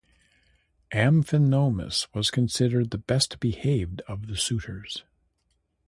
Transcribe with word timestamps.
Amphinomus 0.91 2.07
was 2.11 2.31
considered 2.31 2.89
the 2.89 2.97
best-behaved 2.97 4.01
of 4.07 4.25
the 4.25 4.35
suitors. 4.35 5.03